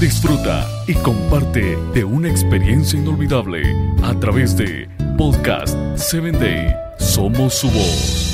disfruta 0.00 0.68
y 0.86 0.94
comparte 0.94 1.76
de 1.94 2.04
una 2.04 2.28
experiencia 2.28 2.98
inolvidable 2.98 3.62
a 4.02 4.18
través 4.18 4.56
de 4.56 4.88
Podcast 5.16 5.74
7 5.96 6.32
Day. 6.32 6.74
Somos 6.98 7.54
su 7.54 7.70
voz. 7.70 8.32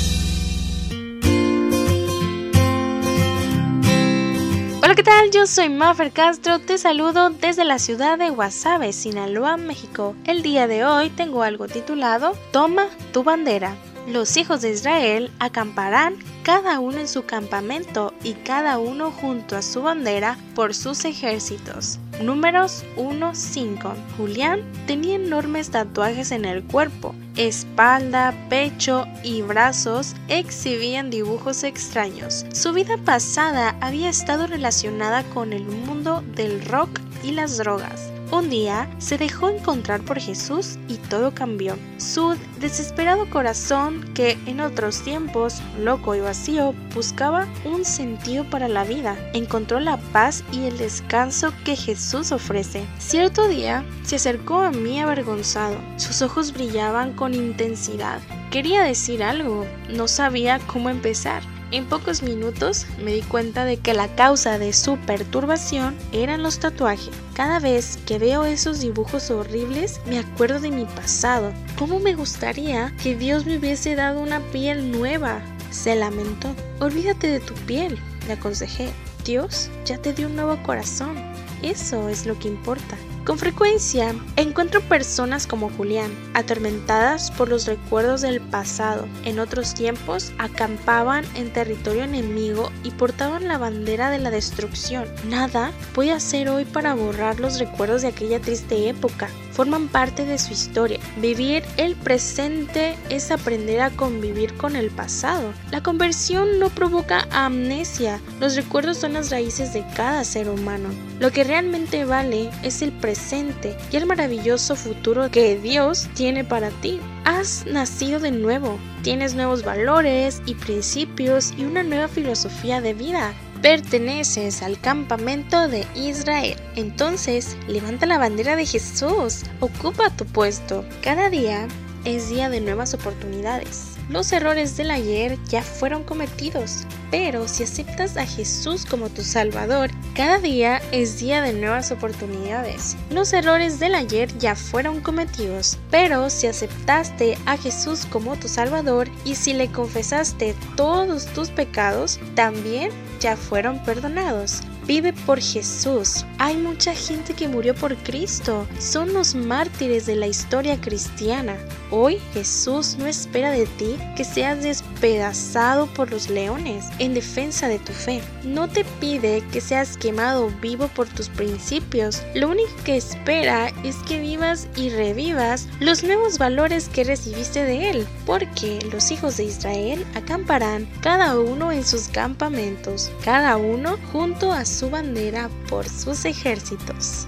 Hola, 4.83 4.95
¿qué 4.95 5.03
tal? 5.03 5.31
Yo 5.31 5.47
soy 5.47 5.69
Maffer 5.69 6.11
Castro, 6.11 6.59
te 6.59 6.77
saludo 6.77 7.29
desde 7.29 7.63
la 7.63 7.79
ciudad 7.79 8.17
de 8.17 8.29
Guasave, 8.29 8.91
Sinaloa, 8.91 9.55
México. 9.55 10.15
El 10.25 10.43
día 10.43 10.67
de 10.67 10.83
hoy 10.83 11.09
tengo 11.09 11.43
algo 11.43 11.67
titulado 11.67 12.33
Toma 12.51 12.87
tu 13.13 13.23
bandera. 13.23 13.75
Los 14.07 14.35
hijos 14.35 14.61
de 14.61 14.71
Israel 14.71 15.31
acamparán 15.39 16.15
cada 16.43 16.79
uno 16.79 16.99
en 16.99 17.07
su 17.07 17.25
campamento 17.25 18.13
y 18.21 18.33
cada 18.33 18.77
uno 18.77 19.11
junto 19.11 19.55
a 19.55 19.61
su 19.61 19.81
bandera 19.81 20.37
por 20.55 20.73
sus 20.75 21.05
ejércitos. 21.05 21.99
Números 22.21 22.83
1-5. 22.97 23.93
Julián 24.17 24.61
tenía 24.85 25.15
enormes 25.15 25.71
tatuajes 25.71 26.31
en 26.31 26.45
el 26.45 26.63
cuerpo, 26.63 27.15
espalda, 27.37 28.33
pecho 28.49 29.07
y 29.23 29.41
brazos 29.41 30.15
exhibían 30.27 31.09
dibujos 31.09 31.63
extraños. 31.63 32.45
Su 32.53 32.73
vida 32.73 32.97
pasada 32.97 33.75
había 33.81 34.09
estado 34.09 34.45
relacionada 34.45 35.23
con 35.33 35.53
el 35.53 35.63
mundo 35.63 36.23
del 36.35 36.63
rock 36.65 36.99
y 37.23 37.31
las 37.31 37.57
drogas. 37.57 38.12
Un 38.33 38.49
día 38.49 38.89
se 38.97 39.19
dejó 39.19 39.49
encontrar 39.49 40.01
por 40.01 40.19
Jesús 40.19 40.79
y 40.87 40.95
todo 40.95 41.35
cambió. 41.35 41.77
Su 41.97 42.35
desesperado 42.59 43.29
corazón, 43.29 44.11
que 44.15 44.39
en 44.47 44.59
otros 44.59 45.03
tiempos, 45.03 45.61
loco 45.79 46.15
y 46.15 46.19
vacío, 46.19 46.73
buscaba 46.95 47.47
un 47.63 47.85
sentido 47.85 48.43
para 48.49 48.67
la 48.67 48.85
vida, 48.85 49.15
encontró 49.33 49.79
la 49.79 49.97
paz 49.97 50.43
y 50.51 50.65
el 50.65 50.79
descanso 50.79 51.53
que 51.63 51.75
Jesús 51.75 52.31
ofrece. 52.31 52.87
Cierto 52.97 53.47
día 53.47 53.85
se 54.01 54.15
acercó 54.15 54.61
a 54.61 54.71
mí 54.71 54.99
avergonzado. 54.99 55.77
Sus 55.97 56.23
ojos 56.23 56.53
brillaban 56.53 57.13
con 57.13 57.35
intensidad. 57.35 58.19
Quería 58.49 58.81
decir 58.81 59.21
algo, 59.21 59.67
no 59.89 60.07
sabía 60.07 60.57
cómo 60.65 60.89
empezar. 60.89 61.43
En 61.73 61.87
pocos 61.87 62.21
minutos 62.21 62.85
me 63.03 63.13
di 63.13 63.23
cuenta 63.23 63.65
de 63.65 63.77
que 63.77 63.95
la 63.95 64.07
causa 64.15 64.59
de 64.59 64.73
su 64.73 64.95
perturbación 64.97 65.95
eran 66.11 66.43
los 66.43 66.59
tatuajes. 66.59 67.09
Cada 67.33 67.59
vez 67.59 67.97
que 68.05 68.19
veo 68.19 68.45
esos 68.45 68.79
dibujos 68.79 69.31
horribles 69.31 69.99
me 70.05 70.19
acuerdo 70.19 70.59
de 70.59 70.69
mi 70.69 70.85
pasado. 70.85 71.51
¿Cómo 71.79 71.99
me 71.99 72.13
gustaría 72.13 72.95
que 73.01 73.15
Dios 73.15 73.47
me 73.47 73.57
hubiese 73.57 73.95
dado 73.95 74.21
una 74.21 74.39
piel 74.51 74.91
nueva? 74.91 75.41
Se 75.71 75.95
lamentó. 75.95 76.55
Olvídate 76.79 77.27
de 77.27 77.39
tu 77.39 77.55
piel, 77.65 77.97
le 78.27 78.33
aconsejé. 78.33 78.91
Dios 79.25 79.71
ya 79.83 79.97
te 79.97 80.13
dio 80.13 80.27
un 80.27 80.35
nuevo 80.35 80.61
corazón. 80.61 81.32
Eso 81.63 82.09
es 82.09 82.25
lo 82.25 82.37
que 82.37 82.49
importa. 82.49 82.97
Con 83.25 83.39
frecuencia 83.39 84.13
encuentro 84.35 84.81
personas 84.81 85.47
como 85.47 85.69
Julián, 85.69 86.11
atormentadas 86.33 87.31
por 87.31 87.47
los 87.47 87.65
recuerdos 87.67 88.21
del 88.21 88.41
pasado. 88.41 89.07
En 89.23 89.39
otros 89.39 89.73
tiempos 89.73 90.33
acampaban 90.39 91.23
en 91.35 91.53
territorio 91.53 92.03
enemigo 92.03 92.69
y 92.83 92.91
portaban 92.91 93.47
la 93.47 93.57
bandera 93.57 94.09
de 94.09 94.19
la 94.19 94.29
destrucción. 94.29 95.07
Nada 95.29 95.71
voy 95.95 96.09
a 96.09 96.17
hacer 96.17 96.49
hoy 96.49 96.65
para 96.65 96.95
borrar 96.95 97.39
los 97.39 97.59
recuerdos 97.59 98.01
de 98.01 98.09
aquella 98.09 98.41
triste 98.41 98.89
época. 98.89 99.29
Forman 99.53 99.87
parte 99.87 100.25
de 100.25 100.39
su 100.39 100.51
historia. 100.51 100.99
Vivir 101.17 101.63
el 101.77 101.95
presente 101.95 102.95
es 103.09 103.29
aprender 103.29 103.81
a 103.81 103.91
convivir 103.91 104.55
con 104.55 104.75
el 104.75 104.89
pasado. 104.89 105.53
La 105.71 105.83
conversión 105.83 106.59
no 106.59 106.69
provoca 106.69 107.27
amnesia. 107.31 108.19
Los 108.39 108.55
recuerdos 108.55 108.97
son 108.97 109.13
las 109.13 109.29
raíces 109.29 109.73
de 109.73 109.85
cada 109.95 110.23
ser 110.23 110.49
humano. 110.49 110.89
Lo 111.19 111.31
que 111.31 111.43
realmente 111.43 112.03
vale 112.03 112.49
es 112.63 112.81
el 112.81 112.91
presente 112.91 113.77
y 113.91 113.97
el 113.97 114.07
maravilloso 114.07 114.75
futuro 114.75 115.29
que 115.29 115.55
Dios 115.57 116.07
tiene 116.15 116.43
para 116.43 116.69
ti. 116.69 116.99
Has 117.25 117.65
nacido 117.65 118.19
de 118.19 118.31
nuevo, 118.31 118.79
tienes 119.03 119.35
nuevos 119.35 119.63
valores 119.63 120.41
y 120.45 120.55
principios 120.55 121.53
y 121.57 121.65
una 121.65 121.83
nueva 121.83 122.07
filosofía 122.07 122.81
de 122.81 122.93
vida. 122.93 123.33
Perteneces 123.63 124.61
al 124.61 124.77
campamento 124.77 125.69
de 125.69 125.87
Israel. 125.95 126.57
Entonces, 126.75 127.55
levanta 127.65 128.05
la 128.05 128.17
bandera 128.17 128.57
de 128.57 128.65
Jesús, 128.65 129.43
ocupa 129.61 130.09
tu 130.17 130.25
puesto. 130.25 130.83
Cada 131.01 131.29
día 131.29 131.69
es 132.03 132.27
día 132.29 132.49
de 132.49 132.59
nuevas 132.59 132.93
oportunidades. 132.93 133.95
Los 134.09 134.33
errores 134.33 134.75
del 134.75 134.91
ayer 134.91 135.37
ya 135.45 135.61
fueron 135.61 136.03
cometidos, 136.03 136.83
pero 137.13 137.47
si 137.47 137.61
aceptas 137.61 138.17
a 138.17 138.25
Jesús 138.25 138.87
como 138.87 139.07
tu 139.07 139.21
Salvador, 139.21 139.91
cada 140.15 140.39
día 140.39 140.81
es 140.91 141.19
día 141.19 141.43
de 141.43 141.53
nuevas 141.53 141.91
oportunidades. 141.91 142.97
Los 143.11 143.33
errores 143.33 143.79
del 143.79 143.93
ayer 143.93 144.35
ya 144.39 144.55
fueron 144.55 144.99
cometidos, 144.99 145.77
pero 145.91 146.31
si 146.31 146.47
aceptaste 146.47 147.37
a 147.45 147.55
Jesús 147.55 148.07
como 148.07 148.35
tu 148.37 148.47
Salvador 148.47 149.09
y 149.25 149.35
si 149.35 149.53
le 149.53 149.71
confesaste 149.71 150.55
todos 150.75 151.27
tus 151.27 151.51
pecados, 151.51 152.19
también 152.33 152.89
ya 153.19 153.37
fueron 153.37 153.77
perdonados. 153.83 154.63
Vive 154.85 155.13
por 155.13 155.39
Jesús. 155.39 156.25
Hay 156.39 156.57
mucha 156.57 156.93
gente 156.93 157.33
que 157.33 157.47
murió 157.47 157.73
por 157.73 157.95
Cristo. 157.95 158.67
Son 158.79 159.13
los 159.13 159.33
mártires 159.33 160.05
de 160.05 160.17
la 160.17 160.27
historia 160.27 160.79
cristiana. 160.81 161.55
Hoy 161.89 162.19
Jesús 162.33 162.97
no 162.99 163.07
espera 163.07 163.51
de 163.51 163.65
ti 163.65 163.97
que 164.17 164.25
seas 164.25 164.61
despedazado 164.61 165.87
por 165.87 166.11
los 166.11 166.29
leones 166.29 166.85
en 167.03 167.13
defensa 167.13 167.67
de 167.67 167.79
tu 167.79 167.93
fe. 167.93 168.21
No 168.43 168.67
te 168.67 168.83
pide 168.99 169.43
que 169.51 169.61
seas 169.61 169.97
quemado 169.97 170.49
vivo 170.61 170.87
por 170.89 171.07
tus 171.07 171.29
principios. 171.29 172.23
Lo 172.35 172.49
único 172.49 172.71
que 172.83 172.97
espera 172.97 173.69
es 173.83 173.97
que 174.07 174.19
vivas 174.19 174.67
y 174.75 174.89
revivas 174.89 175.67
los 175.79 176.03
nuevos 176.03 176.37
valores 176.37 176.89
que 176.89 177.03
recibiste 177.03 177.63
de 177.63 177.89
Él. 177.89 178.07
Porque 178.25 178.79
los 178.91 179.11
hijos 179.11 179.37
de 179.37 179.45
Israel 179.45 180.05
acamparán 180.15 180.87
cada 181.01 181.39
uno 181.39 181.71
en 181.71 181.85
sus 181.85 182.07
campamentos, 182.07 183.11
cada 183.23 183.57
uno 183.57 183.97
junto 184.11 184.51
a 184.51 184.65
su 184.65 184.89
bandera 184.89 185.49
por 185.69 185.87
sus 185.87 186.25
ejércitos. 186.25 187.27